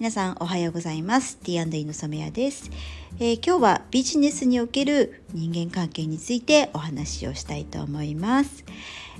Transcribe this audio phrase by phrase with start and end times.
[0.00, 1.36] 皆さんおはようございます。
[1.36, 2.70] T&E の染谷です、
[3.18, 8.64] えー、今日はビジネスにおける人間関係についてお話をしたいと思います、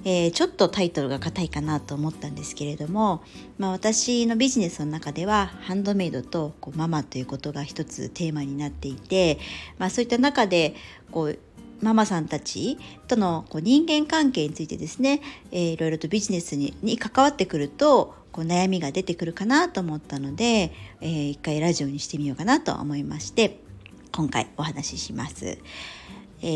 [0.06, 3.23] えー、ちょっとタイトルが硬いかなと思ったんですけれども、
[3.59, 9.38] まあ、私のビジネスの中ではハンドメイドとこうママということが一つテーマになっていて、
[9.77, 10.74] まあ、そういった中で
[11.10, 11.38] こう
[11.83, 15.20] ママさんたちとのこう人間関係についてですね、
[15.51, 20.73] えー、いろいろとビジネスにに関わってくるとこう悩みが出てくるかなと思ったので、
[21.03, 23.61] えー、一回ラジオにしてみようかなと思いまして
[24.13, 25.59] 今回お話しします。
[26.43, 26.47] え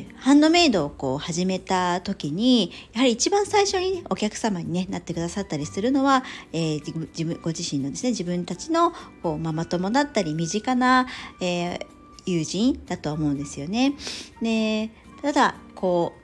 [0.00, 11.06] ー、ハンドメイドをこう始めた時にやはり一番最初に、ね、お客様に、ね、なってくださったりするのは、えー、自分ご自身のですね自分たちのこうママ友だったり身近な、
[11.40, 11.86] えー、
[12.26, 13.94] 友人だと思うんですよね。
[14.42, 14.90] で
[15.22, 16.19] ただこう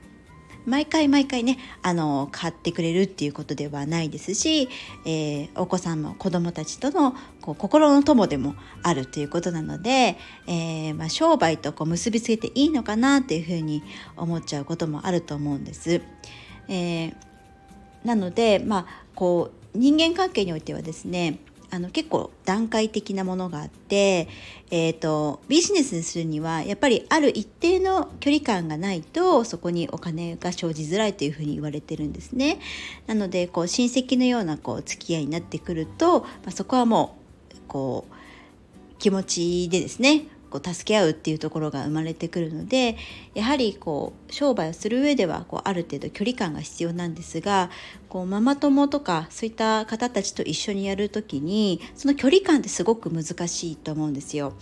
[0.67, 4.67] 毎回毎回ねあの買ってくれるっていうことではないですし、
[5.05, 13.81] えー、お子さんの子供たちとのこう心の友でもあるということなので、えー、まあ、商売とこう結びつけていいのかなっていうふうに
[14.17, 16.01] 思っちゃうこともあると思うんです。
[16.67, 17.15] えー、
[18.03, 24.29] なので、まあ、こう人間関係においてはですねあの結構段階的なものがあって、
[24.71, 32.59] えーと、ビジネスにするにはやっぱりある一定の距離感がないとそこにお金が生じづらいというふうに言われてるんですね。
[33.05, 37.17] なのでこう親戚のようなこう付き合いになってくると、まあ、そこはも
[37.53, 38.13] うこう
[38.97, 42.97] 気持ちでですねこう助け合うっていうところが生まれてくるので
[43.33, 47.69] やはりこう商売をする上ではこうある程度距離感が必要なんですが
[48.09, 54.53] こうママ友とかそういった方たちと一緒にやる時にその距離感ってすごく難しいと思うんですよ。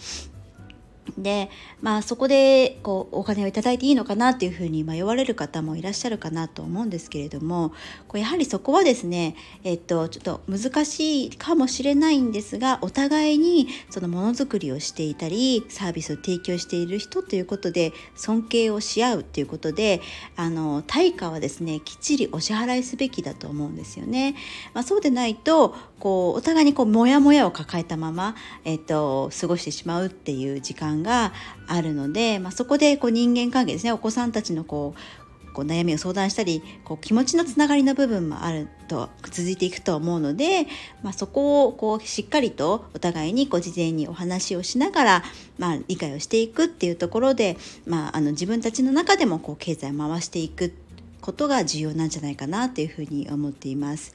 [1.17, 1.49] で
[1.81, 7.69] まあそこでこうお金をいいていいのかなっていうふうに迷われる方もいらっしゃるかなと思うんですけれども
[8.07, 20.01] こうやはりそこはですねえっとちょっと難しいかもしれないんですがお互いにそのものづくりをしていたりサービスを提供している人ということで尊敬をし合うっていうことで
[20.35, 24.35] あの対価はですねきっちりお支払いすべきだと思うんですよね。
[24.73, 31.33] まあ、そうでないとこうお互いにこうモヤモヤを抱えたまま、えっと、過ごしてしまうっていう時間が
[31.67, 35.25] あるので、まあ、そこでこう人間関係ですねお子さんたちのこう
[35.55, 40.67] こう悩みを相談したりこう気持ちのつながりの部分もあると続いていくと思うので、
[41.01, 45.23] まあ、そこをこうしっかりとお互いにこう事前にお話をしながら、
[45.57, 47.57] まあ、理解をしていくっていうところで、
[47.87, 50.73] まあ、あの自分たちの中でもこう経済を回していく
[51.21, 54.13] ことが重要なんじゃないかなというふうに思っています。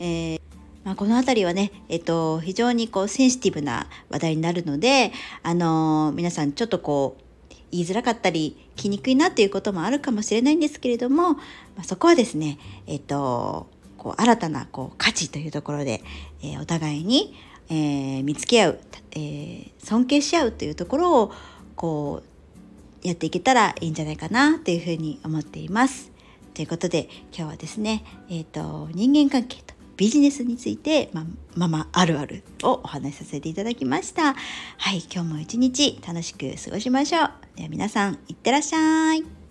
[0.00, 0.51] えー
[0.84, 5.12] まあ、この辺りはね、えっと、非常にこうセンシティブな話題になるので、
[5.42, 7.22] あのー、皆さんちょっとこう
[7.70, 11.40] 言いづらかったり気にくいなっていうこともあるかもしれないんですけれども、ま
[11.80, 16.02] あ、そこはですね、えっと、こう新たなこう価値というところで、
[16.42, 17.34] えー、お互いに、
[17.70, 18.80] えー、見つけ合う、
[19.12, 21.32] えー、尊敬し合うというところを
[21.76, 22.22] こ
[23.04, 26.10] うやっていけたらいいんじゃないかなというふうに思っています。
[26.54, 34.34] ということで今日はですね、えーと人間関係とビジネスについて、まママあるあるをお話しさせていただきました。
[34.34, 34.34] は
[34.92, 37.30] い、今日も一日楽しく過ごしましょう。
[37.56, 39.41] では皆さん、いってらっしゃい。